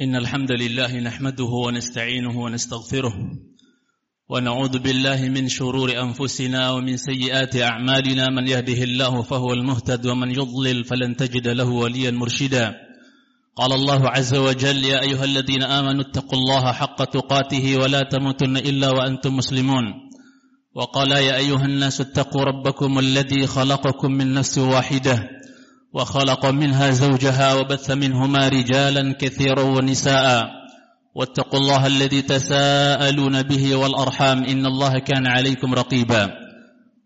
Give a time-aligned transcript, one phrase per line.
[0.00, 3.14] إن الحمد لله نحمده ونستعينه ونستغفره
[4.28, 8.26] ونعوذ بالله من شرور أنفسنا ومن سيئات أعمالنا.
[8.30, 12.74] من يهده الله فهو المهتد ومن يضلل فلن تجد له وليا مرشدا.
[13.56, 18.90] قال الله عز وجل يا أيها الذين آمنوا اتقوا الله حق تقاته ولا تموتن إلا
[18.90, 19.84] وأنتم مسلمون
[20.74, 25.39] وقال يا أيها الناس اتقوا ربكم الذي خلقكم من نفس واحدة
[25.92, 30.50] وخلق منها زوجها وبث منهما رجالا كثيرا ونساء.
[31.14, 34.44] واتقوا الله الذي تساءلون به والأرحام.
[34.44, 36.30] إن الله كان عليكم رقيبا.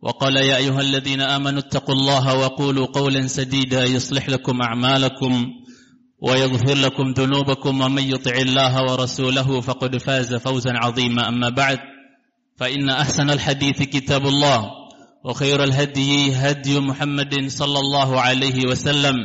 [0.03, 3.85] وقال يا أيها الذين آمنوا اتقوا الله وقولوا قولا سديدا.
[3.85, 5.47] يصلح لكم أعمالكم
[6.23, 7.81] ويغفر لكم ذنوبكم.
[7.81, 11.29] ومن يطع الله ورسوله فقد فاز فوزا عظيما.
[11.29, 11.79] أما بعد
[12.57, 14.84] فإن أحسن الحديث كتاب الله.
[15.25, 19.17] وخير الهدي هدي محمد صلى الله عليه وسلم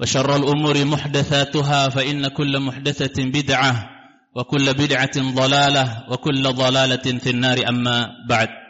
[0.00, 3.72] وشر الأمور محدثاتها فإن كل محدثة بدعة
[4.34, 7.96] وكل بدعة ضلالة وكل ضلالة في النار أما
[8.28, 8.64] بعد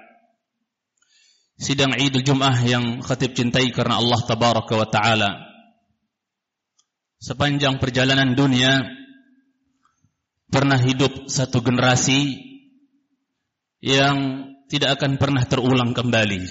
[1.54, 5.30] Sidang Idul Jum'ah yang khatib cintai karena Allah Tabaraka wa Ta'ala
[7.22, 8.82] Sepanjang perjalanan dunia
[10.50, 12.42] Pernah hidup satu generasi
[13.78, 16.42] Yang tidak akan pernah terulang kembali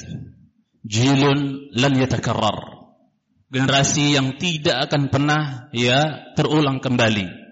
[0.84, 2.74] Jilun lan yatakarrar
[3.54, 7.46] generasi yang tidak akan pernah ya terulang kembali.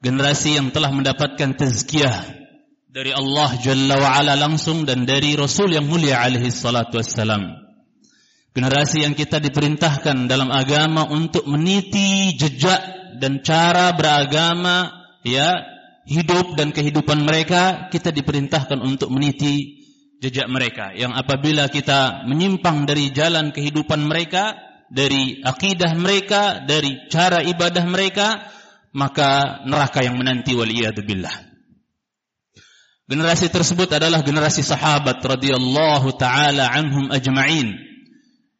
[0.00, 2.16] Generasi yang telah mendapatkan tazkiyah
[2.88, 7.60] dari Allah Jalla wa ala langsung dan dari Rasul yang mulia alaihi salatu wassalam.
[8.56, 12.80] Generasi yang kita diperintahkan dalam agama untuk meniti jejak
[13.20, 14.92] dan cara beragama
[15.26, 15.60] ya
[16.08, 19.83] hidup dan kehidupan mereka kita diperintahkan untuk meniti
[20.24, 24.56] jejak mereka yang apabila kita menyimpang dari jalan kehidupan mereka
[24.94, 28.46] dari akidah mereka, dari cara ibadah mereka,
[28.94, 31.52] maka neraka yang menanti waliyadzubillah.
[33.04, 37.76] Generasi tersebut adalah generasi sahabat radhiyallahu taala anhum ajma'in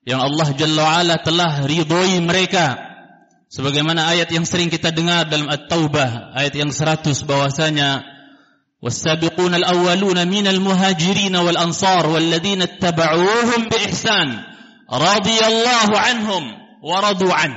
[0.05, 2.77] yang Allah Jalla wa'ala telah ridhoi mereka
[3.49, 8.05] sebagaimana ayat yang sering kita dengar dalam At-Taubah ayat yang 100 bahwasanya
[10.61, 14.45] muhajirin wal ansar wal ladzina ittaba'uuhum bi ihsan
[14.93, 16.43] radhiyallahu anhum
[16.85, 17.57] wa radu an.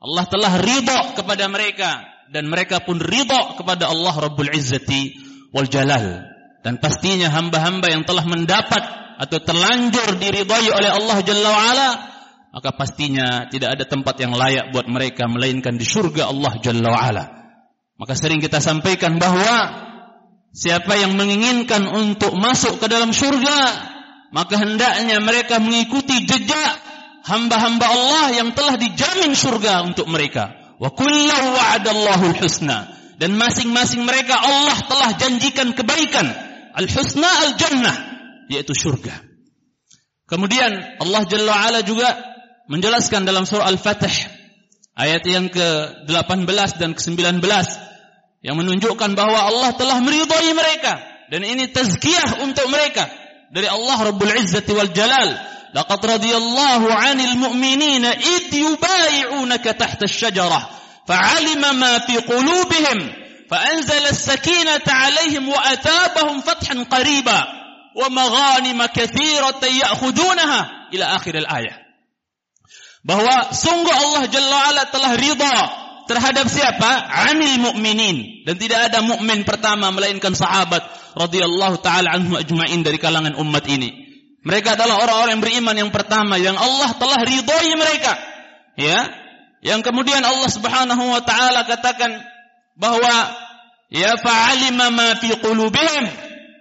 [0.00, 5.12] Allah telah ridha kepada mereka dan mereka pun ridha kepada Allah Rabbul Izzati
[5.52, 6.24] wal Jalal.
[6.64, 8.80] Dan pastinya hamba-hamba yang telah mendapat
[9.20, 11.90] atau terlanjur diridhai oleh Allah Jalla wa ala,
[12.56, 17.00] maka pastinya tidak ada tempat yang layak buat mereka melainkan di surga Allah Jalla wa
[17.00, 17.24] ala.
[18.00, 19.88] Maka sering kita sampaikan bahwa
[20.50, 23.90] siapa yang menginginkan untuk masuk ke dalam surga
[24.30, 26.72] maka hendaknya mereka mengikuti jejak
[27.26, 30.54] hamba-hamba Allah yang telah dijamin surga untuk mereka.
[30.80, 32.88] Wa kullu wa'adallahu husna
[33.20, 36.26] dan masing-masing mereka Allah telah janjikan kebaikan.
[36.78, 37.96] Al-husna al-jannah
[38.46, 39.12] yaitu surga.
[40.30, 42.14] Kemudian Allah Jalla juga
[42.70, 44.14] menjelaskan dalam surah Al-Fatih
[44.94, 47.42] ayat yang ke-18 dan ke-19
[48.40, 50.96] yang menunjukkan bahwa Allah telah meridhai mereka
[51.28, 53.06] dan ini tazkiyah untuk mereka
[53.52, 55.30] dari Allah Rabbul Izzati wal Jalal.
[55.70, 60.66] Laqad radiyallahu 'anil mu'minina id yubayi'unaka tahta asy-syajarah
[61.06, 62.98] fa'alima ma fi qulubihim
[64.90, 67.38] 'alaihim wa atabahum fathan qariba
[67.94, 71.78] wa maghanima katsiratan ya'khudunaha ila akhir al-ayah.
[73.06, 75.56] Bahwa sungguh Allah Jalla wa'ala telah ridha
[76.06, 76.88] terhadap siapa?
[77.32, 78.46] Anil mu'minin.
[78.46, 80.80] Dan tidak ada mukmin pertama melainkan sahabat
[81.18, 84.08] radhiyallahu taala anhu ajmain dari kalangan umat ini.
[84.40, 88.16] Mereka adalah orang-orang yang beriman yang pertama yang Allah telah ridhoi mereka.
[88.78, 89.00] Ya.
[89.60, 92.16] Yang kemudian Allah Subhanahu wa taala katakan
[92.80, 93.12] bahwa
[93.92, 96.08] ya fa'alima ma fi qulubihim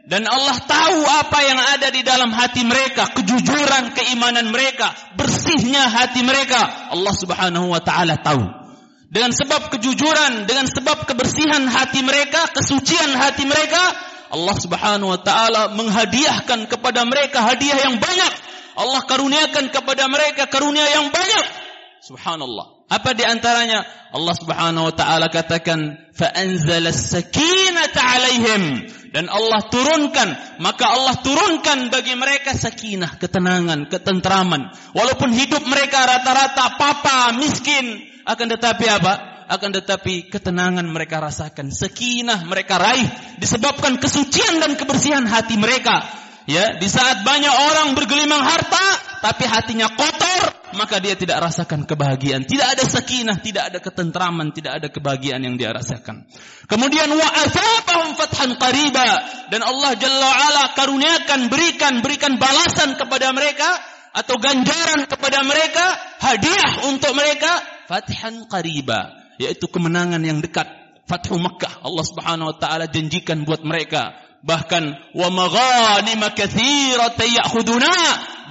[0.09, 6.25] dan Allah tahu apa yang ada di dalam hati mereka, kejujuran keimanan mereka, bersihnya hati
[6.25, 6.91] mereka.
[6.91, 8.68] Allah Subhanahu wa taala tahu
[9.09, 13.81] dengan sebab kejujuran, dengan sebab kebersihan hati mereka, kesucian hati mereka,
[14.29, 18.33] Allah Subhanahu wa taala menghadiahkan kepada mereka hadiah yang banyak.
[18.77, 21.45] Allah karuniakan kepada mereka karunia yang banyak.
[22.05, 22.85] Subhanallah.
[22.89, 23.85] Apa di antaranya?
[24.13, 30.29] Allah Subhanahu wa taala katakan fa anzalas sakinata alaihim dan Allah turunkan
[30.61, 34.69] maka Allah turunkan bagi mereka sakinah, ketenangan, ketentraman.
[34.93, 39.13] Walaupun hidup mereka rata-rata papa, miskin, akan tetapi apa?
[39.49, 43.09] Akan tetapi ketenangan mereka rasakan, sekinah mereka raih
[43.41, 46.05] disebabkan kesucian dan kebersihan hati mereka.
[46.45, 48.85] Ya, di saat banyak orang bergelimang harta
[49.25, 52.45] tapi hatinya kotor, maka dia tidak rasakan kebahagiaan.
[52.45, 56.25] Tidak ada sakinah, tidak ada ketentraman, tidak ada kebahagiaan yang dia rasakan.
[56.69, 59.09] Kemudian wa asabahum fathan qariba
[59.49, 63.69] dan Allah Jalla ala karuniakan berikan berikan balasan kepada mereka
[64.19, 65.85] atau ganjaran kepada mereka,
[66.19, 67.47] hadiah untuk mereka
[67.87, 70.67] fathan qariba, yaitu kemenangan yang dekat.
[71.09, 74.13] Fathu Makkah Allah Subhanahu wa taala janjikan buat mereka
[74.45, 77.95] bahkan wa maghanim ya'khuduna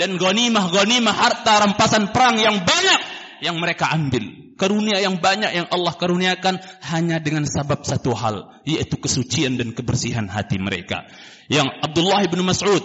[0.02, 3.00] dan ghanimah-ghanimah harta rampasan perang yang banyak
[3.42, 4.50] yang mereka ambil.
[4.58, 6.58] Karunia yang banyak yang Allah karuniakan
[6.90, 11.06] hanya dengan sebab satu hal, yaitu kesucian dan kebersihan hati mereka.
[11.46, 12.82] Yang Abdullah bin Mas'ud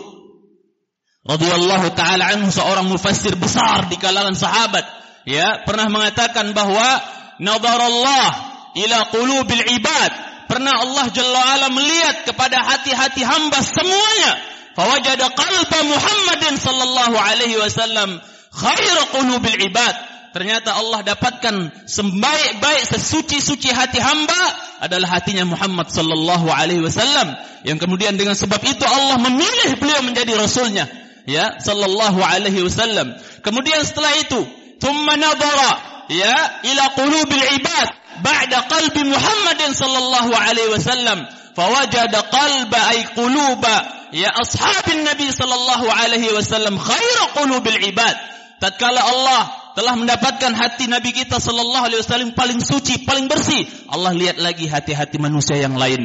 [1.23, 4.83] radhiyallahu taala anhu seorang mufassir besar di kalangan sahabat,
[5.23, 7.01] ya, pernah mengatakan bahwa
[7.39, 8.27] nadarallah
[8.75, 14.31] ila qulubil ibad Pernah Allah Jalla ala melihat kepada hati-hati hamba semuanya.
[14.77, 18.21] Fawajada qalba Muhammadin sallallahu alaihi wasallam
[18.53, 19.95] khair qulubil ibad.
[20.33, 24.41] Ternyata Allah dapatkan sebaik-baik sesuci-suci hati hamba
[24.81, 30.33] adalah hatinya Muhammad sallallahu alaihi wasallam yang kemudian dengan sebab itu Allah memilih beliau menjadi
[30.33, 30.89] rasulnya
[31.29, 33.15] ya sallallahu alaihi wasallam.
[33.43, 34.41] Kemudian setelah itu,
[34.79, 36.35] thumma nadhara ya
[36.67, 37.87] ila qulubil ibad
[38.21, 41.23] ba'da qalbi Muhammadin sallallahu alaihi wasallam
[41.55, 43.75] fawajada qalba ay quluba
[44.13, 48.15] ya ashabin nabi sallallahu alaihi wasallam khairu qulubil ibad.
[48.63, 49.41] Tatkala Allah
[49.75, 53.67] telah mendapatkan hati Nabi kita Sallallahu Alaihi Wasallam paling suci, paling bersih.
[53.91, 55.99] Allah lihat lagi hati-hati manusia yang lain.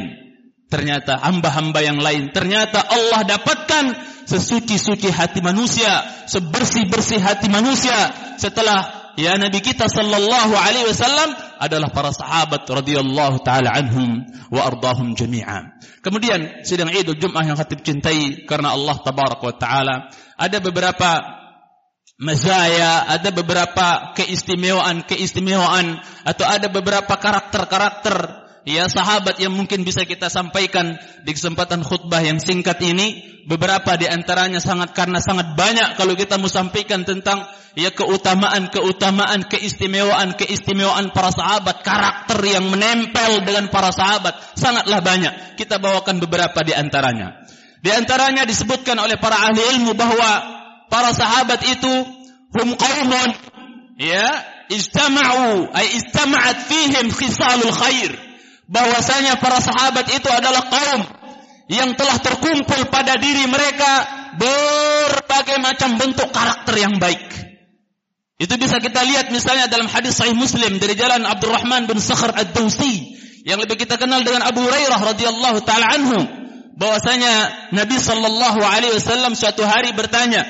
[0.67, 2.35] Ternyata hamba-hamba yang lain.
[2.35, 3.85] Ternyata Allah dapatkan
[4.29, 5.89] sesuci-suci hati manusia,
[6.29, 13.73] sebersih-bersih hati manusia setelah ya Nabi kita sallallahu alaihi wasallam adalah para sahabat radhiyallahu taala
[13.73, 14.21] anhum
[14.53, 15.81] wa ardahum jami'a.
[16.05, 21.39] Kemudian sidang Idul Jumat yang khatib cintai karena Allah tabarak wa taala ada beberapa
[22.21, 31.01] mazaya, ada beberapa keistimewaan-keistimewaan atau ada beberapa karakter-karakter ya sahabat yang mungkin bisa kita sampaikan
[31.25, 36.37] di kesempatan khutbah yang singkat ini beberapa di antaranya sangat karena sangat banyak kalau kita
[36.37, 45.01] mau sampaikan tentang ya keutamaan-keutamaan, keistimewaan-keistimewaan para sahabat, karakter yang menempel dengan para sahabat sangatlah
[45.01, 45.57] banyak.
[45.57, 47.41] Kita bawakan beberapa di antaranya.
[47.81, 50.29] Di antaranya disebutkan oleh para ahli ilmu bahwa
[50.93, 51.93] para sahabat itu
[52.53, 53.29] hum qaumun
[53.97, 54.29] ya
[54.69, 58.28] istama'u ay istama'at fihim khisalul khair.
[58.69, 61.01] Bahwasanya para sahabat itu adalah kaum
[61.69, 63.91] yang telah terkumpul pada diri mereka
[64.37, 67.21] berbagai macam bentuk karakter yang baik.
[68.39, 73.19] Itu bisa kita lihat misalnya dalam hadis sahih Muslim dari jalan Abdurrahman bin Sakhr Ad-Dausi
[73.43, 76.19] yang lebih kita kenal dengan Abu Hurairah radhiyallahu taala anhu
[76.79, 80.47] bahwasanya Nabi sallallahu alaihi wasallam suatu hari bertanya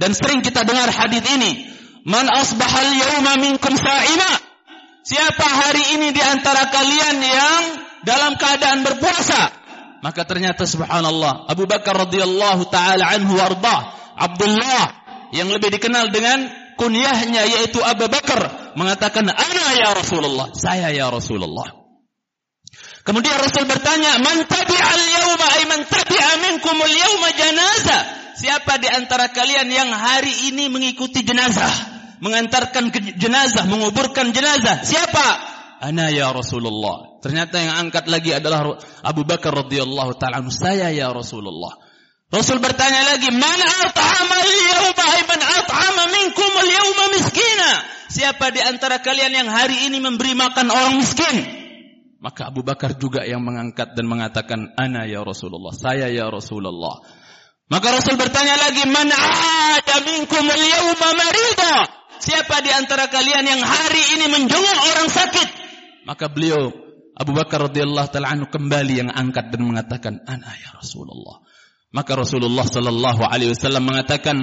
[0.00, 1.72] dan sering kita dengar hadis ini,
[2.04, 4.32] "Man asbahal yauma minkum sa'ima?"
[5.06, 7.62] Siapa hari ini di antara kalian yang
[8.02, 9.54] dalam keadaan berpuasa?
[10.02, 13.86] Maka ternyata subhanallah Abu Bakar radhiyallahu taala anhu warda
[14.18, 14.86] Abdullah
[15.30, 20.50] yang lebih dikenal dengan kunyahnya yaitu Abu Bakar mengatakan ana ya Rasulullah?
[20.58, 21.70] Saya ya Rasulullah.
[23.06, 28.02] Kemudian Rasul bertanya man tabi'al yawma ay man tabi'a minkum al yawma janazah?
[28.42, 35.26] Siapa di antara kalian yang hari ini mengikuti jenazah mengantarkan jenazah menguburkan jenazah siapa
[35.80, 41.86] ana ya Rasulullah ternyata yang angkat lagi adalah Abu Bakar radhiyallahu taala saya ya Rasulullah
[42.26, 48.98] Rasul bertanya lagi, "Man at'ama al-yawma ay man at'ama minkum al-yawma miskina?" Siapa di antara
[48.98, 51.46] kalian yang hari ini memberi makan orang miskin?
[52.18, 56.98] Maka Abu Bakar juga yang mengangkat dan mengatakan, "Ana ya Rasulullah, saya ya Rasulullah."
[57.70, 61.74] Maka Rasul bertanya lagi, "Man 'ada minkum al-yawma marida?"
[62.20, 65.48] Siapa di antara kalian yang hari ini menjenguk orang sakit?
[66.08, 66.72] Maka beliau
[67.16, 71.40] Abu Bakar radhiyallahu taala anhu kembali yang angkat dan mengatakan, "Ana ya Rasulullah."
[71.92, 74.36] Maka Rasulullah sallallahu alaihi wasallam mengatakan,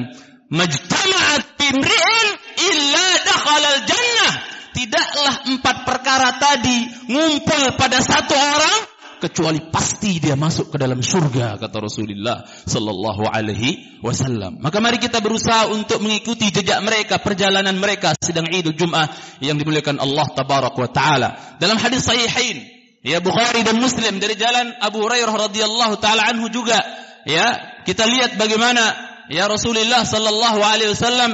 [0.49, 2.27] "Majtama'at bimri'in
[2.57, 4.33] illa dakhala al-jannah."
[4.73, 8.92] Tidaklah empat perkara tadi ngumpul pada satu orang
[9.23, 14.59] kecuali pasti dia masuk ke dalam surga kata Rasulullah sallallahu alaihi wasallam.
[14.59, 20.03] Maka mari kita berusaha untuk mengikuti jejak mereka, perjalanan mereka sedang Idul Jumat yang dimuliakan
[20.03, 21.55] Allah wa taala.
[21.63, 22.67] Dalam hadis sahihain
[23.03, 26.79] ya Bukhari dan Muslim dari jalan Abu Hurairah radhiyallahu taala anhu juga
[27.23, 28.95] ya kita lihat bagaimana
[29.31, 31.31] ya Rasulullah sallallahu alaihi wasallam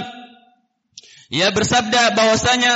[1.29, 2.73] ya bersabda bahwasanya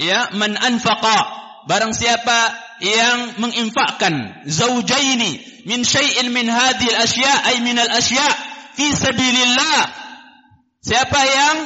[0.00, 7.76] ya man anfaqa barang siapa yang menginfakkan zaujaini min syai'in min hadhil asya ay min
[7.76, 8.28] al asya
[8.76, 9.80] fi sabilillah.
[10.80, 11.56] Siapa yang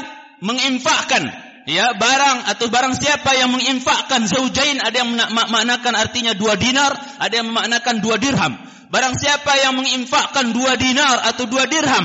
[0.43, 1.23] menginfakkan?
[1.65, 4.83] Ya barang atau barang siapa yang menginfakkan zaujain?
[4.85, 8.53] Ada yang memaknakan artinya dua dinar, ada yang memaknakan dua dirham.
[8.93, 12.05] Barang siapa yang menginfakkan dua dinar atau dua dirham,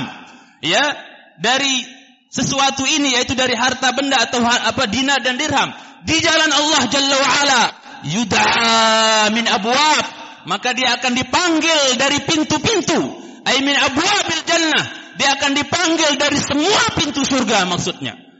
[0.64, 0.80] ya
[1.38, 1.84] dari
[2.30, 5.74] sesuatu ini yaitu dari harta benda atau apa dinar dan dirham
[6.06, 7.62] di jalan Allah Jalla wa ala
[8.06, 10.04] yud'a min abwab
[10.48, 13.00] maka dia akan dipanggil dari pintu-pintu
[13.44, 14.84] ay min abwabil jannah
[15.20, 18.30] dia akan dipanggil dari semua pintu surga maksudnya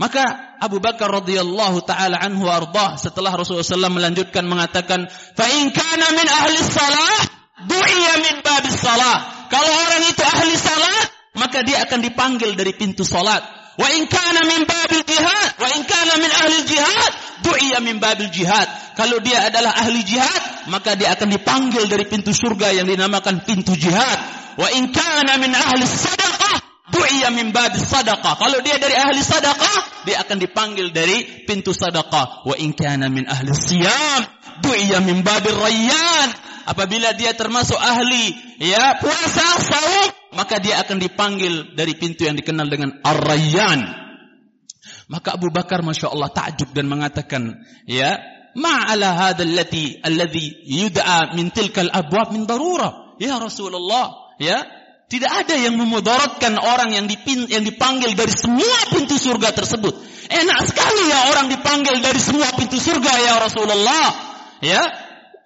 [0.00, 6.16] maka Abu Bakar radhiyallahu taala anhu ardah setelah Rasulullah SAW melanjutkan mengatakan, "Fa in kana
[6.16, 7.16] min ahli salah,
[7.68, 11.04] du'iya min babis salah." Kalau orang itu ahli salat,
[11.36, 13.44] maka dia akan dipanggil dari pintu salat.
[13.76, 17.12] Wa in kana min babil jihad, wa in kana min ahli jihad,
[17.44, 18.68] du'iya min babil jihad.
[19.00, 23.72] Kalau dia adalah ahli jihad, maka dia akan dipanggil dari pintu surga yang dinamakan pintu
[23.72, 24.20] jihad.
[24.60, 28.36] Wa in kana min ahli sadaqah, du'iya min babis sadaqah.
[28.36, 32.44] Kalau dia dari ahli sadaqah, dia akan dipanggil dari pintu sadaqah.
[32.44, 34.20] Wa in kana min ahli siyam,
[34.60, 36.28] du'iya min babil rayyan.
[36.68, 42.68] Apabila dia termasuk ahli ya puasa saum, maka dia akan dipanggil dari pintu yang dikenal
[42.68, 43.80] dengan Ar-Rayyan.
[45.08, 48.20] Maka Abu Bakar Masya Allah takjub dan mengatakan, ya,
[48.56, 53.14] ma'ala hadha allati alladhi yud'a min tilkal abwab min darura.
[53.20, 54.64] Ya Rasulullah, ya,
[55.10, 59.92] tidak ada yang memudaratkan orang yang, dipin, yang dipanggil dari semua pintu surga tersebut.
[60.30, 64.06] Enak sekali ya orang dipanggil dari semua pintu surga ya Rasulullah.
[64.62, 64.82] Ya.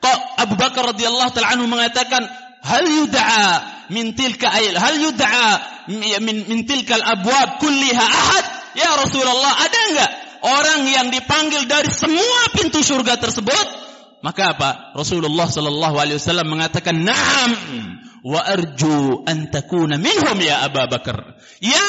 [0.05, 2.29] Kok Abu Bakar radhiyallahu taala anhu mengatakan,
[2.61, 5.49] "Hal yud'a min tilka ayl, hal yud'a
[6.21, 8.45] min min tilkal abwab kulliha ahad?"
[8.77, 10.11] Ya Rasulullah, ada enggak
[10.45, 13.67] orang yang dipanggil dari semua pintu surga tersebut?
[14.21, 14.71] Maka apa?
[14.97, 17.53] Rasulullah sallallahu alaihi wasallam mengatakan, "Na'am."
[18.25, 21.37] wa arju an takuna minhum ya Abu Bakar.
[21.61, 21.89] Ya,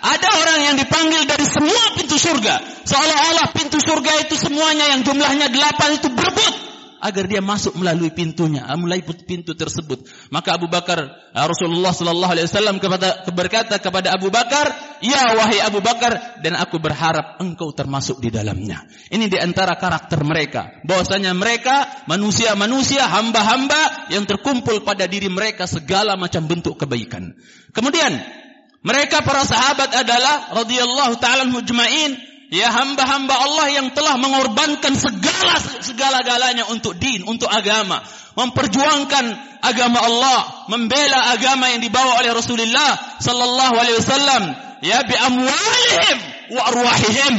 [0.00, 2.88] ada orang yang dipanggil dari semua pintu surga.
[2.88, 6.73] Seolah-olah pintu surga itu semuanya yang jumlahnya delapan itu berebut
[7.04, 10.08] agar dia masuk melalui pintunya, melalui pintu tersebut.
[10.32, 11.04] Maka Abu Bakar
[11.36, 14.72] Rasulullah sallallahu alaihi wasallam kepada berkata kepada Abu Bakar,
[15.04, 20.24] "Ya wahai Abu Bakar, dan aku berharap engkau termasuk di dalamnya." Ini di antara karakter
[20.24, 27.36] mereka, bahwasanya mereka manusia-manusia hamba-hamba yang terkumpul pada diri mereka segala macam bentuk kebaikan.
[27.76, 28.16] Kemudian
[28.80, 32.16] mereka para sahabat adalah radhiyallahu taala mujmain
[32.54, 35.33] ya hamba-hamba Allah yang telah mengorbankan segala
[35.84, 38.02] segala-galanya untuk din, untuk agama,
[38.34, 39.24] memperjuangkan
[39.62, 44.42] agama Allah, membela agama yang dibawa oleh Rasulullah sallallahu alaihi wasallam,
[44.82, 46.18] ya bi amwalihim
[46.58, 47.34] wa arwahihim.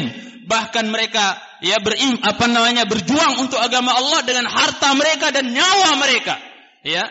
[0.45, 5.97] Bahkan mereka ya berim apa namanya berjuang untuk agama Allah dengan harta mereka dan nyawa
[5.97, 6.37] mereka.
[6.85, 7.09] Ya.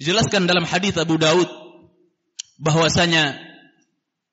[0.00, 1.48] Dijelaskan dalam hadis Abu Daud
[2.60, 3.36] bahwasanya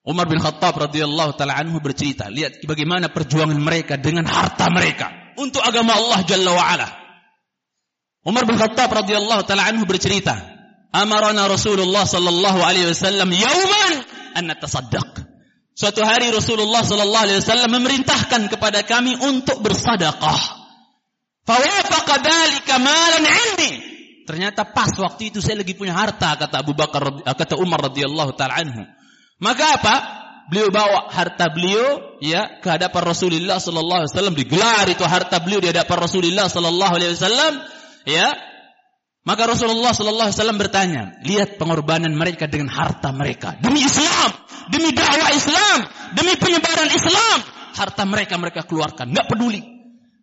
[0.08, 5.62] Umar bin Khattab radhiyallahu taala anhu bercerita, lihat bagaimana perjuangan mereka dengan harta mereka untuk
[5.62, 6.88] agama Allah Jalla wa ala.
[8.28, 10.36] Umar bin Khattab radhiyallahu taala anhu bercerita,
[10.92, 13.94] "Amarana Rasulullah sallallahu alaihi wasallam yauman
[14.36, 15.24] an natasaddaq."
[15.78, 20.42] Suatu hari Rasulullah sallallahu alaihi wasallam memerintahkan kepada kami untuk bersedekah.
[21.48, 23.72] Fawafaqa dzalika malan 'indi.
[24.28, 28.60] Ternyata pas waktu itu saya lagi punya harta kata Abu Bakar kata Umar radhiyallahu taala
[28.60, 28.84] anhu.
[29.40, 29.96] Maka apa?
[30.48, 35.60] Beliau bawa harta beliau ya ke hadapan Rasulullah sallallahu alaihi wasallam digelar itu harta beliau
[35.60, 37.54] di hadapan Rasulullah sallallahu alaihi wasallam
[38.08, 38.32] ya.
[39.28, 44.32] Maka Rasulullah sallallahu alaihi wasallam bertanya, lihat pengorbanan mereka dengan harta mereka demi Islam,
[44.72, 45.78] demi dakwah Islam,
[46.16, 47.44] demi penyebaran Islam,
[47.76, 49.60] harta mereka mereka keluarkan, enggak peduli.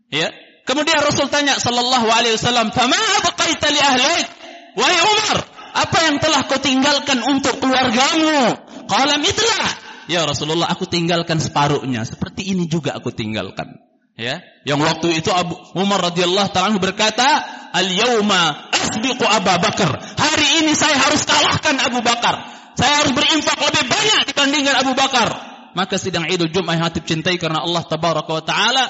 [0.08, 0.32] Ya.
[0.64, 4.24] Kemudian Rasul tanya sallallahu alaihi wasallam, "Fama abqaita li ahlik?"
[4.72, 5.38] Wahai Umar,
[5.74, 8.56] apa yang telah kau tinggalkan untuk keluargamu?
[8.88, 9.83] Qala mitlah.
[10.06, 12.04] Ya Rasulullah, aku tinggalkan separuhnya.
[12.04, 13.80] Seperti ini juga aku tinggalkan.
[14.14, 17.26] Ya, yang waktu itu Abu Umar radhiyallahu taala berkata,
[17.74, 22.46] "Al-yauma asbiqu Abu Bakar." Hari ini saya harus kalahkan Abu Bakar.
[22.78, 25.34] Saya harus berinfak lebih banyak dibandingkan Abu Bakar.
[25.74, 28.86] Maka sidang Idul Jumat yang hatib cintai karena Allah tabaraka wa taala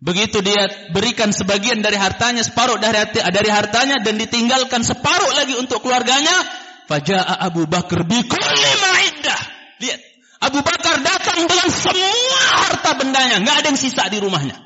[0.00, 5.84] Begitu dia berikan sebagian dari hartanya, separuh dari, dari hartanya dan ditinggalkan separuh lagi untuk
[5.84, 6.32] keluarganya,
[6.88, 8.79] Faja'a Abu Bakar bikulli ma'iddah.
[9.80, 10.00] Lihat.
[10.40, 13.44] Abu Bakar datang dengan semua harta bendanya.
[13.44, 14.56] Nggak ada yang sisa di rumahnya.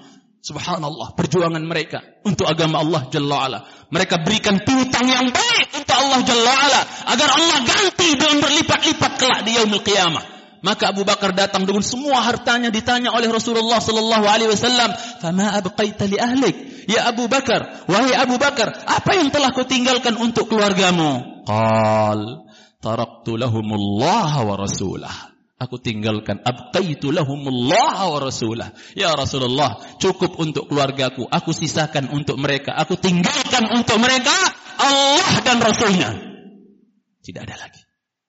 [0.45, 1.19] Subhanallah.
[1.19, 3.59] Perjuangan mereka untuk agama Allah Jalla ala.
[3.91, 6.81] Mereka berikan piutang yang baik untuk Allah Jalla ala.
[7.11, 10.35] Agar Allah ganti dengan berlipat-lipat kelak di yaumil qiyamah.
[10.65, 16.09] Maka Abu Bakar datang dengan semua hartanya ditanya oleh Rasulullah sallallahu alaihi wasallam, "Fama abqaita
[16.09, 21.45] li ahlik?" Ya Abu Bakar, wahai Abu Bakar, apa yang telah kau tinggalkan untuk keluargamu?
[21.45, 22.44] Qal,
[22.85, 25.33] taraktu lahumullah wa rasulah.
[25.57, 28.77] Aku tinggalkan abqaitu lahumullah wa rasulah.
[28.93, 31.25] Ya Rasulullah, cukup untuk keluargaku.
[31.25, 32.77] Aku sisakan untuk mereka.
[32.77, 34.35] Aku tinggalkan untuk mereka
[34.77, 36.11] Allah dan Rasulnya.
[37.25, 37.81] Tidak ada lagi.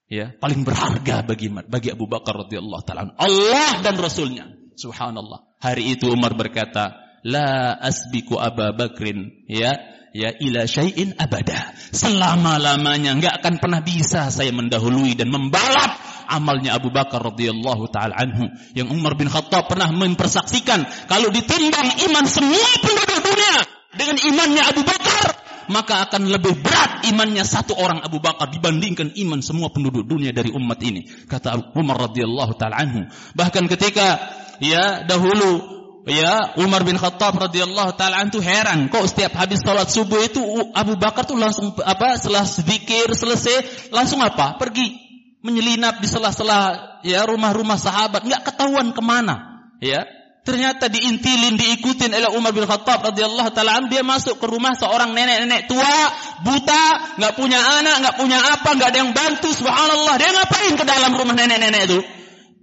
[0.06, 4.48] Ya, paling berharga bagi bagi Abu Bakar radhiyallahu taala Allah dan Rasulnya.
[4.78, 5.60] Subhanallah.
[5.60, 9.74] Hari itu Umar berkata, "La asbiku Abu Bakrin." Ya,
[10.14, 11.74] ya ila syai'in abada.
[11.92, 15.98] Selama-lamanya enggak akan pernah bisa saya mendahului dan membalap
[16.30, 22.26] amalnya Abu Bakar radhiyallahu taala anhu yang Umar bin Khattab pernah mempersaksikan kalau ditimbang iman
[22.26, 23.56] semua penduduk dunia
[23.96, 25.28] dengan imannya Abu Bakar
[25.66, 30.54] maka akan lebih berat imannya satu orang Abu Bakar dibandingkan iman semua penduduk dunia dari
[30.54, 34.22] umat ini kata Umar radhiyallahu taala anhu bahkan ketika
[34.62, 40.22] ya dahulu ya Umar bin Khattab radhiyallahu taala anhu heran kok setiap habis salat subuh
[40.22, 40.42] itu
[40.78, 45.06] Abu Bakar tuh langsung apa setelah sedikit selesai langsung apa pergi
[45.46, 50.02] menyelinap di sela-sela ya rumah-rumah sahabat, nggak ketahuan ke mana, ya.
[50.46, 55.66] Ternyata diintilin, diikutin oleh Umar bin Khattab radhiyallahu taala dia masuk ke rumah seorang nenek-nenek
[55.66, 55.98] tua,
[56.46, 60.22] buta, nggak punya anak, nggak punya apa, nggak ada yang bantu, subhanallah.
[60.22, 62.00] Dia ngapain ke dalam rumah nenek-nenek itu?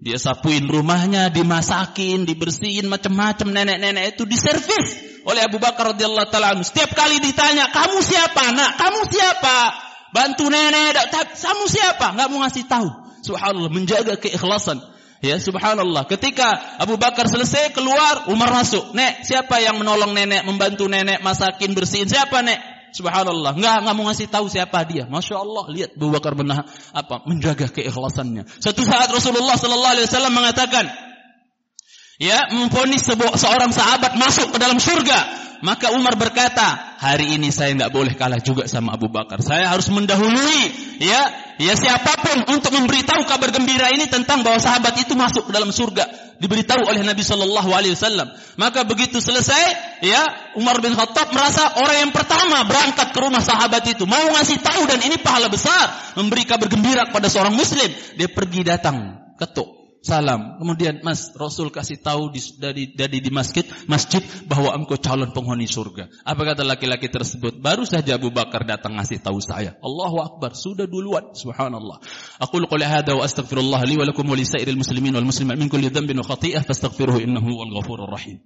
[0.02, 6.90] Dia sapuin rumahnya, dimasakin, dibersihin macam-macam nenek-nenek itu diservis oleh Abu Bakar radhiyallahu taala Setiap
[6.90, 8.70] kali ditanya, "Kamu siapa, Nak?
[8.82, 9.56] Kamu siapa?"
[10.12, 11.08] Bantu nenek,
[11.40, 12.12] kamu siapa?
[12.12, 12.88] Nggak mau ngasih tahu.
[13.24, 14.84] Subhanallah, menjaga keikhlasan.
[15.24, 16.04] Ya, subhanallah.
[16.04, 18.92] Ketika Abu Bakar selesai keluar, Umar masuk.
[18.92, 22.10] Nek, siapa yang menolong nenek, membantu nenek, masakin, bersihin?
[22.10, 22.60] Siapa, Nek?
[22.92, 23.56] Subhanallah.
[23.56, 25.08] Nggak, nggak mau ngasih tahu siapa dia.
[25.08, 25.64] Masya Allah.
[25.72, 28.44] Lihat Abu Bakar benar apa menjaga keikhlasannya.
[28.60, 30.84] Satu saat Rasulullah Sallallahu Alaihi Wasallam mengatakan,
[32.22, 33.02] ya, memfonis
[33.34, 35.42] seorang sahabat masuk ke dalam surga.
[35.62, 39.38] Maka Umar berkata, hari ini saya nggak boleh kalah juga sama Abu Bakar.
[39.46, 40.62] Saya harus mendahului,
[40.98, 41.22] ya,
[41.62, 45.70] ya siapa pun untuk memberitahu kabar gembira ini tentang bahwa sahabat itu masuk ke dalam
[45.70, 46.34] surga.
[46.42, 48.34] Diberitahu oleh Nabi Shallallahu Alaihi Wasallam.
[48.58, 49.62] Maka begitu selesai,
[50.02, 54.58] ya, Umar bin Khattab merasa orang yang pertama berangkat ke rumah sahabat itu mau ngasih
[54.58, 57.86] tahu dan ini pahala besar memberi kabar gembira kepada seorang Muslim.
[58.18, 60.58] Dia pergi datang ketuk salam.
[60.58, 65.70] Kemudian Mas Rasul kasih tahu di, dari, dari di masjid, masjid bahwa engkau calon penghuni
[65.70, 66.10] surga.
[66.26, 67.62] Apa kata laki-laki tersebut?
[67.62, 69.78] Baru saja Abu Bakar datang ngasih tahu saya.
[69.80, 71.32] Allahu Akbar, sudah duluan.
[71.32, 72.02] Subhanallah.
[72.42, 75.88] Aku qouli hadza wa astaghfirullah li wa lakum wa li muslimin wal muslimat min kulli
[75.88, 78.42] dhanbin wa khati'ah fastaghfiruhu innahu huwal ghafurur rahim.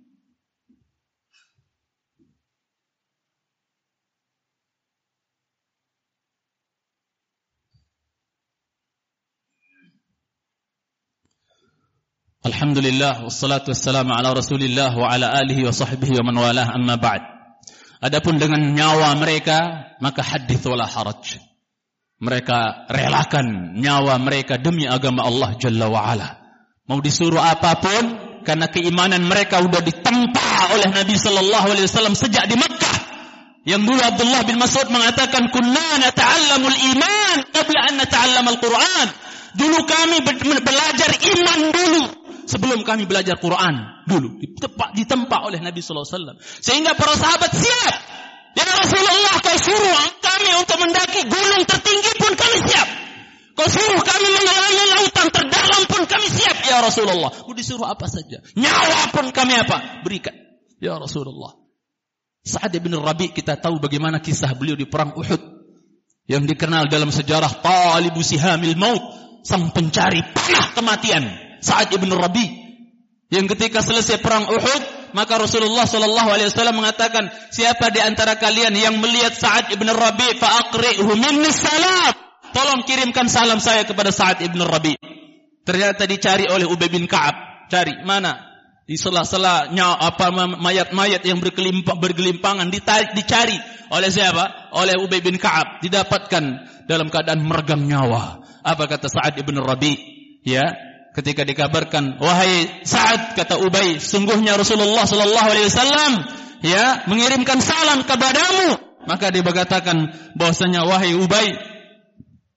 [12.56, 17.20] Alhamdulillah wassalatu wassalamu ala Rasulillah wa ala alihi wa sahbihi wa man walah amma ba'd.
[18.00, 21.36] Adapun dengan nyawa mereka maka hadits wala haraj.
[22.16, 26.40] Mereka relakan nyawa mereka demi agama Allah Jalla wa ala.
[26.88, 28.04] Mau disuruh apa pun
[28.48, 32.98] karena keimanan mereka sudah ditempa oleh Nabi sallallahu alaihi wasallam sejak di Mekah.
[33.68, 39.08] Yang dulu Abdullah bin Mas'ud mengatakan kunna nata'allamul iman qabla an nata'allamal Qur'an.
[39.60, 40.24] Dulu kami
[40.64, 44.38] belajar iman dulu sebelum kami belajar Quran dulu.
[44.40, 46.36] Ditempa, ditempa oleh Nabi sallallahu alaihi wasallam.
[46.40, 47.94] Sehingga para sahabat siap.
[48.56, 52.88] Ya Rasulullah kau suruh kami untuk mendaki gunung tertinggi pun kami siap.
[53.52, 57.28] Kau suruh kami menyelangi lautan terdalam pun kami siap ya Rasulullah.
[57.28, 58.40] Kau disuruh apa saja.
[58.56, 60.00] Nyawa pun kami apa?
[60.00, 60.32] Berikan.
[60.80, 61.52] Ya Rasulullah.
[62.46, 65.42] Sa'ad bin Rabi kita tahu bagaimana kisah beliau di perang Uhud.
[66.26, 69.04] Yang dikenal dalam sejarah Talibu Sihamil Maut.
[69.46, 72.46] Sang pencari panah kematian Sa'ad ibn Rabi
[73.34, 74.82] yang ketika selesai perang Uhud
[75.18, 80.38] maka Rasulullah Shallallahu Alaihi Wasallam mengatakan siapa di antara kalian yang melihat Sa'ad ibn Rabi
[80.38, 82.14] faakrihu minni salam
[82.54, 84.94] tolong kirimkan salam saya kepada Sa'ad ibn Rabi
[85.66, 88.46] ternyata dicari oleh Ubay bin Ka'ab cari mana
[88.86, 89.66] di sela-sela
[89.98, 90.30] apa
[90.62, 93.58] mayat-mayat yang bergelimpangan dicari
[93.90, 94.74] oleh siapa?
[94.74, 96.44] Oleh Ubay bin Ka'ab didapatkan
[96.90, 98.42] dalam keadaan meregang nyawa.
[98.66, 99.94] Apa kata Sa'ad ibn Rabi?
[100.42, 100.74] Ya,
[101.16, 106.12] ketika dikabarkan wahai Sa'ad kata Ubay sungguhnya Rasulullah sallallahu alaihi wasallam
[106.60, 108.76] ya mengirimkan salam kepadamu.
[109.06, 111.56] Maka dia berkatakan bahwasanya wahai Ubay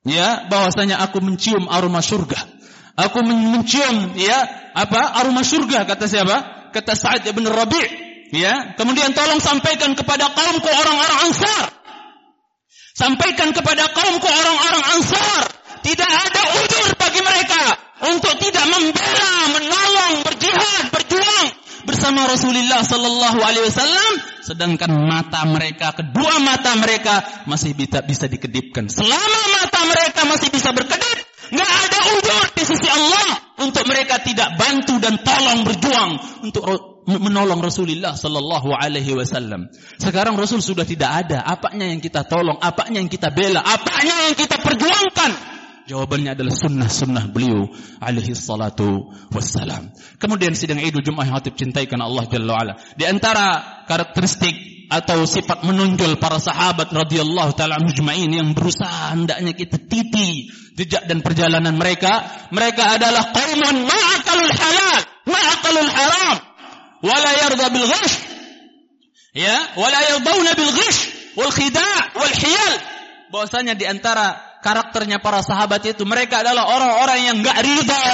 [0.04, 2.60] ya bahwasanya aku mencium aroma surga
[3.00, 4.38] aku mencium ya
[4.76, 6.38] apa aroma surga kata siapa?
[6.76, 7.88] Kata Sa'ad bin Rabi'
[8.36, 8.76] ya.
[8.76, 11.66] Kemudian tolong sampaikan kepada kaumku orang-orang Ansar.
[12.94, 15.42] Sampaikan kepada kaumku orang-orang Ansar
[15.82, 21.48] tidak ada udur bagi mereka untuk tidak membela, menolong, berjihad, berjuang
[21.88, 28.92] bersama Rasulullah sallallahu alaihi wasallam sedangkan mata mereka kedua mata mereka masih bisa bisa dikedipkan
[28.92, 31.18] selama mata mereka masih bisa berkedip
[31.50, 33.28] nggak ada udur di sisi Allah
[33.66, 36.12] untuk mereka tidak bantu dan tolong berjuang
[36.46, 36.64] untuk
[37.10, 39.74] menolong Rasulullah sallallahu alaihi wasallam.
[39.98, 44.38] Sekarang Rasul sudah tidak ada, apanya yang kita tolong, apanya yang kita bela, apanya yang
[44.38, 45.32] kita perjuangkan?
[45.90, 47.66] Jawabannya adalah sunnah-sunnah beliau
[47.98, 49.90] alaihi salatu wassalam.
[50.22, 52.74] Kemudian sidang Idul Jumat yang hatib cintai karena Allah Jalla wa'ala.
[52.94, 59.82] Di antara karakteristik atau sifat menonjol para sahabat radhiyallahu taala mujmain yang berusaha hendaknya kita
[59.82, 65.00] titi jejak dan perjalanan mereka mereka adalah qauman ma'akalul halal
[65.30, 66.38] ma'akalul haram
[67.06, 67.86] wala yarda bil
[69.38, 72.74] ya wala yardawna bil ghish wal khida' wal hiyal
[73.30, 78.06] bahwasanya di antara karakternya para sahabat itu mereka adalah orang-orang yang enggak ridha.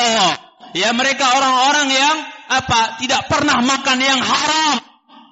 [0.76, 2.16] Ya, mereka orang-orang yang
[2.52, 3.00] apa?
[3.00, 4.76] Tidak pernah makan yang haram.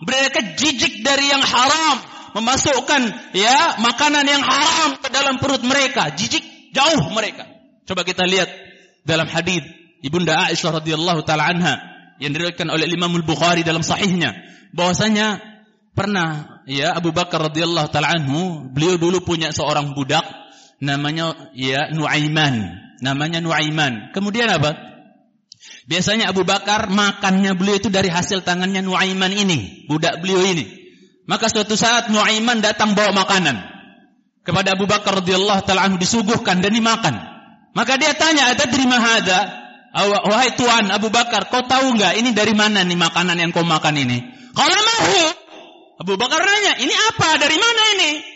[0.04, 1.96] Mereka jijik dari yang haram,
[2.36, 6.12] memasukkan ya makanan yang haram ke dalam perut mereka.
[6.12, 6.44] Jijik
[6.76, 7.48] jauh mereka.
[7.88, 8.52] Coba kita lihat
[9.08, 9.64] dalam hadis
[10.04, 11.80] Ibunda Aisyah radhiyallahu taala anha
[12.20, 14.36] yang diriwayatkan oleh Imam Al-Bukhari dalam sahihnya
[14.76, 15.40] bahwasanya
[15.96, 20.43] pernah ya Abu Bakar radhiyallahu taala anhu beliau dulu punya seorang budak
[20.84, 24.12] namanya ya Nuaiman, namanya Nuaiman.
[24.12, 24.76] Kemudian apa?
[25.88, 30.68] Biasanya Abu Bakar makannya beliau itu dari hasil tangannya Nuaiman ini, budak beliau ini.
[31.24, 33.64] Maka suatu saat Nuaiman datang bawa makanan
[34.44, 37.16] kepada Abu Bakar radhiyallahu taala disuguhkan dan dimakan.
[37.72, 39.24] Maka dia tanya, "Ada dari mana
[39.94, 43.94] Wahai tuan Abu Bakar, kau tahu enggak ini dari mana nih makanan yang kau makan
[43.94, 44.26] ini?
[44.58, 45.22] Kalau mahu,
[46.02, 47.38] Abu Bakar nanya, ini apa?
[47.38, 48.33] Dari mana ini?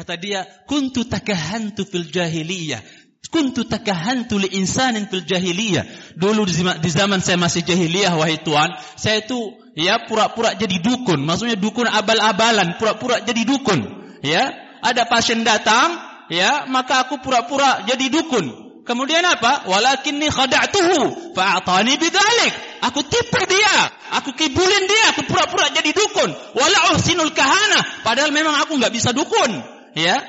[0.00, 2.80] Kata dia, kuntu takahantu fil jahiliyah.
[3.28, 6.16] Kuntu takahantu li insanin fil jahiliyah.
[6.16, 6.48] Dulu
[6.80, 9.36] di zaman saya masih jahiliyah, wahai Tuhan, saya itu
[9.76, 11.20] ya pura-pura jadi dukun.
[11.20, 13.84] Maksudnya dukun abal-abalan, pura-pura jadi dukun.
[14.24, 14.48] Ya,
[14.80, 16.00] ada pasien datang,
[16.32, 18.72] ya, maka aku pura-pura jadi dukun.
[18.88, 19.68] Kemudian apa?
[19.68, 22.52] Walakinni khada'tuhu fa'atani bidzalik.
[22.88, 23.76] Aku tipu dia,
[24.16, 26.32] aku kibulin dia, aku pura-pura jadi dukun.
[26.56, 30.20] Wala uhsinul kahana, padahal memang aku nggak bisa dukun ya?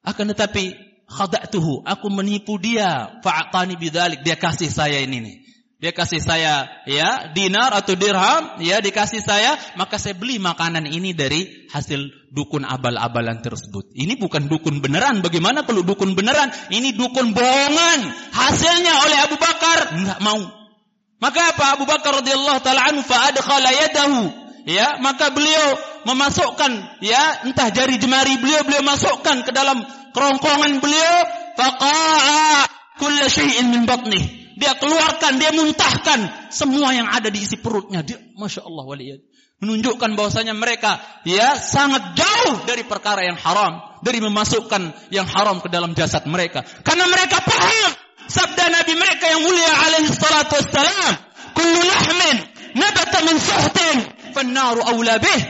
[0.00, 0.74] Akan tetapi
[1.10, 3.20] khada'tuhu aku menipu dia.
[3.20, 5.36] Fa'atani bidzalik dia kasih saya ini nih.
[5.80, 11.16] Dia kasih saya ya dinar atau dirham ya dikasih saya maka saya beli makanan ini
[11.16, 13.88] dari hasil dukun abal-abalan tersebut.
[13.96, 15.24] Ini bukan dukun beneran.
[15.24, 16.52] Bagaimana kalau dukun beneran?
[16.68, 18.00] Ini dukun bohongan.
[18.28, 20.40] Hasilnya oleh Abu Bakar enggak mau.
[21.16, 21.64] Maka apa?
[21.80, 25.74] Abu Bakar radhiyallahu taala anhu fa yadahu ya maka beliau
[26.06, 29.82] memasukkan ya entah jari jemari beliau beliau masukkan ke dalam
[30.14, 31.16] kerongkongan beliau.
[31.58, 32.64] Faqa'a
[32.96, 38.04] kulla syai'in min batnih dia keluarkan dia muntahkan semua yang ada di isi perutnya.
[38.04, 39.20] Dia masya Allah waliyad
[39.60, 43.80] menunjukkan bahwasanya mereka ya sangat jauh dari perkara yang haram.
[44.00, 46.64] Dari memasukkan yang haram ke dalam jasad mereka.
[46.84, 47.90] Karena mereka paham
[48.28, 51.14] sabda nabi mereka yang mulia alaihi salatu wassalam.
[51.56, 52.36] Kullu lahmin
[52.80, 53.96] nabata min suhtin
[54.32, 55.42] fannaru awla bih.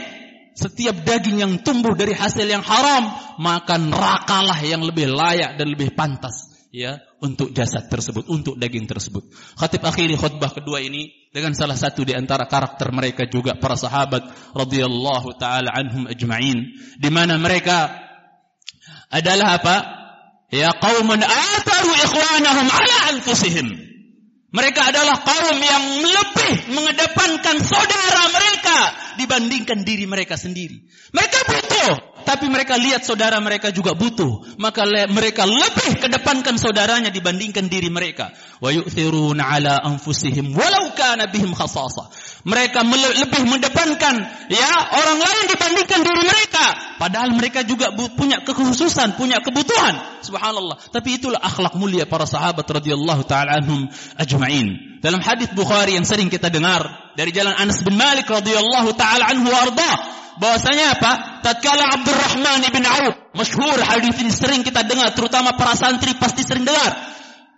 [0.51, 3.07] Setiap daging yang tumbuh dari hasil yang haram,
[3.39, 9.27] maka nerakalah yang lebih layak dan lebih pantas ya untuk jasad tersebut, untuk daging tersebut.
[9.59, 14.27] Khatib akhiri khutbah kedua ini dengan salah satu di antara karakter mereka juga para sahabat
[14.55, 17.91] radhiyallahu taala anhum ajma'in di mana mereka
[19.11, 19.75] adalah apa?
[20.51, 23.90] Ya qauman atharu ikhwanahum ala anfusihim.
[24.51, 28.79] Mereka adalah kaum yang lebih mengedepankan saudara mereka
[29.15, 30.75] dibandingkan diri mereka sendiri.
[31.15, 31.91] Mereka butuh,
[32.27, 34.59] tapi mereka lihat saudara mereka juga butuh.
[34.59, 38.35] Maka mereka lebih kedepankan saudaranya dibandingkan diri mereka.
[38.59, 42.11] Wa ala anfusihim walau kana bihim khasasa.
[42.41, 42.81] Mereka
[43.21, 44.15] lebih mendepankan
[44.49, 46.65] ya orang lain dibandingkan diri mereka.
[46.97, 50.25] Padahal mereka juga punya kekhususan, punya kebutuhan.
[50.25, 50.81] Subhanallah.
[50.89, 53.85] Tapi itulah akhlak mulia para sahabat radhiyallahu taala anhum
[54.17, 54.97] ajma'in.
[55.05, 59.45] Dalam hadis Bukhari yang sering kita dengar dari jalan Anas bin Malik radhiyallahu taala anhu
[59.45, 59.91] warda
[60.41, 61.11] bahwasanya apa?
[61.45, 66.65] Tatkala Abdurrahman bin Auf, masyhur hadis ini sering kita dengar terutama para santri pasti sering
[66.65, 66.89] dengar.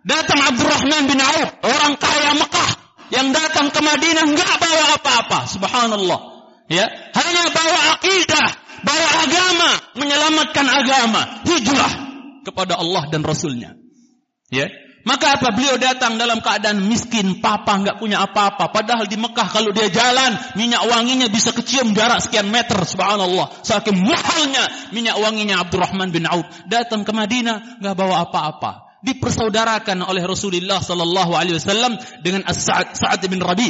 [0.03, 2.82] Datang Abdurrahman bin Auf, orang kaya Mekah
[3.13, 5.39] yang datang ke Madinah nggak bawa apa-apa.
[5.45, 6.19] Subhanallah.
[6.65, 8.47] Ya, hanya bawa akidah,
[8.81, 11.93] bawa agama, menyelamatkan agama, hijrah
[12.41, 13.77] kepada Allah dan Rasulnya.
[14.49, 14.71] Ya,
[15.05, 18.73] maka apa beliau datang dalam keadaan miskin, papa nggak punya apa-apa.
[18.73, 22.81] Padahal di Mekah kalau dia jalan, minyak wanginya bisa kecium jarak sekian meter.
[22.81, 23.61] Subhanallah.
[23.61, 26.47] Saking mahalnya minyak wanginya Abdurrahman bin Auf.
[26.65, 33.21] Datang ke Madinah nggak bawa apa-apa dipersaudarakan oleh Rasulullah sallallahu alaihi wasallam dengan As-Sa'ad Sa'ad
[33.27, 33.69] bin Rabi.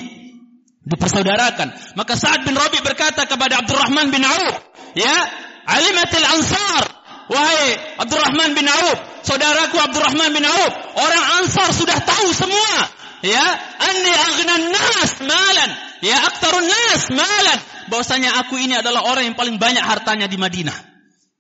[0.86, 1.98] Dipersaudarakan.
[1.98, 4.56] Maka Sa'ad bin Rabi berkata kepada Abdurrahman bin Auf,
[4.94, 5.16] "Ya,
[5.66, 6.84] alimatil ansar,
[7.34, 13.02] wahai Abdurrahman bin Auf, saudaraku Abdurrahman bin Auf, orang Ansar sudah tahu semua.
[13.24, 13.40] Ya
[13.80, 15.70] anni aghnan nas malan.
[16.04, 17.60] Ya aktarun nas malan.
[17.88, 20.76] Bahwasanya aku ini adalah orang yang paling banyak hartanya di Madinah.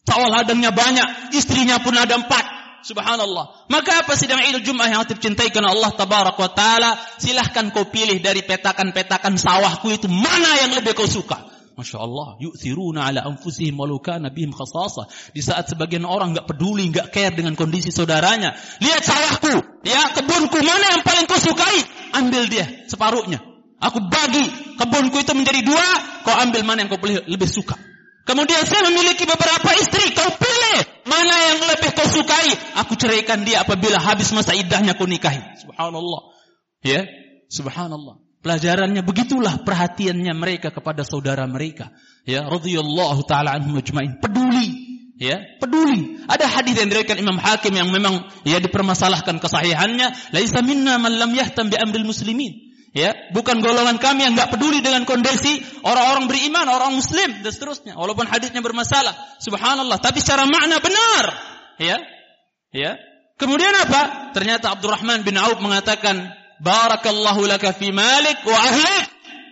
[0.07, 2.52] Tauladangnya banyak istrinya pun ada empat
[2.83, 3.71] Subhanallah.
[3.71, 7.87] Maka apa sidang Idul Jumat yang hati cintai karena Allah tabarak wa taala, silahkan kau
[7.87, 11.47] pilih dari petakan-petakan sawahku itu mana yang lebih kau suka.
[11.73, 15.09] Masya Allah, yu'thiruna ala anfusihim walau kana bihim khasasa.
[15.33, 18.53] Di saat sebagian orang nggak peduli, nggak care dengan kondisi saudaranya.
[18.77, 21.81] Lihat sawahku, ya kebunku mana yang paling kau sukai?
[22.13, 23.41] Ambil dia separuhnya.
[23.81, 24.45] Aku bagi
[24.77, 25.87] kebunku itu menjadi dua,
[26.27, 27.92] kau ambil mana yang kau lebih suka.
[28.23, 32.55] Kemudian saya memiliki beberapa istri, kau pilih mana yang lebih kau sukai.
[32.79, 35.43] Aku ceraikan dia apabila habis masa iddahnya kau nikahi.
[35.59, 36.21] Subhanallah.
[36.83, 37.03] Ya,
[37.51, 38.23] subhanallah.
[38.43, 41.95] Pelajarannya begitulah perhatiannya mereka kepada saudara mereka.
[42.23, 44.19] Ya, radhiyallahu taala anhum ajmain.
[44.19, 44.95] Peduli.
[45.19, 46.23] Ya, peduli.
[46.27, 51.31] Ada hadis yang diriwayatkan Imam Hakim yang memang ya dipermasalahkan kesahihannya, laisa minna man lam
[51.31, 52.72] yahtam bi amril muslimin.
[52.93, 57.97] Ya, bukan golongan kami yang enggak peduli dengan kondisi orang-orang beriman, orang muslim dan seterusnya.
[57.97, 59.17] Walaupun hadisnya bermasalah.
[59.41, 61.25] Subhanallah, tapi secara makna benar.
[61.81, 61.97] Ya.
[62.69, 63.01] Ya.
[63.41, 64.29] Kemudian apa?
[64.37, 69.03] Ternyata Abdurrahman bin Auf mengatakan, Barakallahu laka fi malik wa ahlik.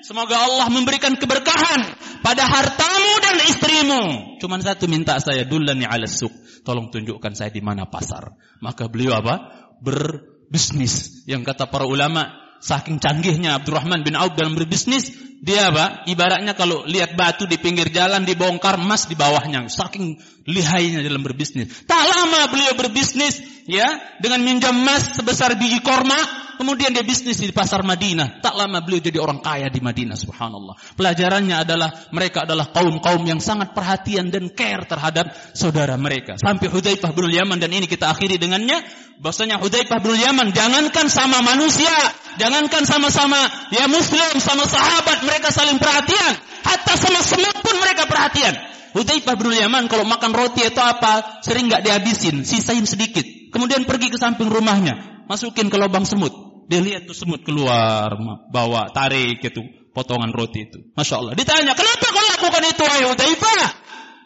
[0.06, 4.04] Semoga Allah memberikan keberkahan pada hartamu dan istrimu.
[4.42, 6.34] Cuman satu minta saya, dulani ala suk.
[6.62, 8.38] Tolong tunjukkan saya di mana pasar.
[8.62, 9.50] Maka beliau apa?
[9.82, 11.26] Berbisnis.
[11.30, 16.06] Yang kata para ulama, saking canggihnya Abdurrahman bin Auf dalam berbisnis, dia apa?
[16.06, 19.66] Ibaratnya kalau lihat batu di pinggir jalan dibongkar emas di bawahnya.
[19.68, 21.86] Saking lihainya dalam berbisnis.
[21.86, 23.88] Tak lama beliau berbisnis ya
[24.22, 26.18] dengan minjam emas sebesar biji korma
[26.62, 28.38] Kemudian dia bisnis di pasar Madinah.
[28.38, 30.78] Tak lama beliau jadi orang kaya di Madinah, subhanallah.
[30.94, 36.38] Pelajarannya adalah mereka adalah kaum-kaum yang sangat perhatian dan care terhadap saudara mereka.
[36.38, 38.78] Sampai Hudzaifah bin Yaman dan ini kita akhiri dengannya.
[39.18, 41.98] Bahwasanya Hudzaifah bin Yaman jangankan sama manusia,
[42.38, 43.42] jangankan sama-sama
[43.74, 46.38] ya muslim, sama sahabat mereka saling perhatian.
[46.62, 48.54] Hatta sama semut pun mereka perhatian.
[48.92, 53.24] Hudzaifah bin Yaman kalau makan roti atau apa sering nggak dihabisin, sisain sedikit.
[53.52, 56.32] Kemudian pergi ke samping rumahnya, masukin ke lubang semut.
[56.68, 58.16] Dia lihat tuh semut keluar,
[58.52, 60.80] bawa tarik itu potongan roti itu.
[60.96, 61.34] Masya Allah.
[61.36, 63.64] Ditanya, kenapa kau lakukan itu wahai Hudzaifah?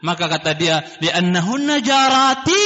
[0.06, 2.66] Maka kata dia, li'annahunna jarati.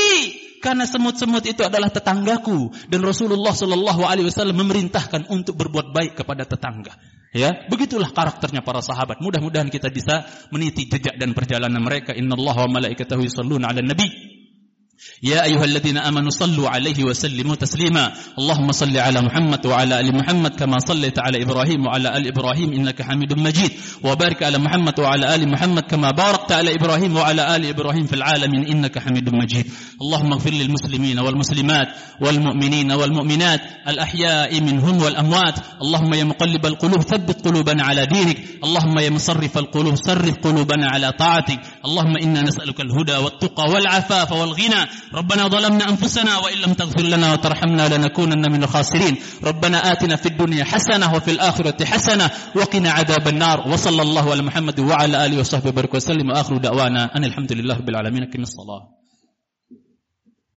[0.59, 6.43] Karena semut-semut itu adalah tetanggaku dan Rasulullah Shallallahu Alaihi Wasallam memerintahkan untuk berbuat baik kepada
[6.43, 6.99] tetangga.
[7.29, 9.21] Ya, begitulah karakternya para sahabat.
[9.21, 12.17] Mudah-mudahan kita bisa meniti jejak dan perjalanan mereka.
[12.17, 14.28] Inna Allah wa malaikatahu yusalluna ala nabi.
[15.23, 18.11] يا أيها الذين آمنوا صلوا عليه وسلموا تسليما.
[18.39, 23.01] اللهم صل على محمد وعلى آل محمد كما صليت على إبراهيم وعلى آل إبراهيم إنك
[23.01, 23.71] حميد مجيد.
[24.03, 28.67] وبارك على محمد وعلى آل محمد كما باركت على إبراهيم وعلى آل إبراهيم في العالمين
[28.67, 29.65] إنك حميد مجيد.
[30.01, 31.87] اللهم اغفر للمسلمين والمسلمات
[32.21, 35.55] والمؤمنين والمؤمنات الأحياء منهم والأموات.
[35.81, 38.37] اللهم يا مقلب القلوب ثبت قلوبنا على دينك.
[38.63, 41.59] اللهم يا مصرف القلوب صرف قلوبنا على طاعتك.
[41.85, 44.88] اللهم إنا نسألك الهدى والتقى والعفاف والغنى.
[45.13, 49.15] ربنا ظلمنا أنفسنا وإن لم تغفر لنا وترحمنا لنكونن من الخاسرين.
[49.43, 53.67] ربنا آتنا في الدنيا حسنة وفي الآخرة حسنة وقنا عذاب النار.
[53.67, 56.29] وصلى الله على محمد وعلى آله وصحبه وبارك وسلم.
[56.29, 58.25] وآخر دعوانا أن الحمد لله رب العالمين.
[58.25, 58.98] كن الصلاة.